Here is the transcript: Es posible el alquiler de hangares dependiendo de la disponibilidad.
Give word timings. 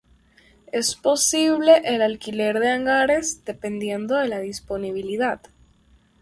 Es 0.71 0.95
posible 0.95 1.77
el 1.85 2.01
alquiler 2.01 2.59
de 2.59 2.69
hangares 2.71 3.45
dependiendo 3.45 4.15
de 4.15 4.29
la 4.29 4.39
disponibilidad. 4.39 5.41